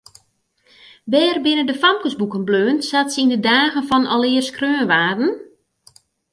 [1.11, 5.31] Wêr binne de famkesboeken bleaun sa't se yn de dagen fan alear skreaun waarden?